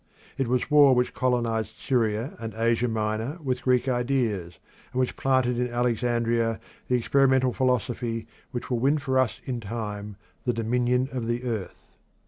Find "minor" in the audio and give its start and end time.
2.87-3.37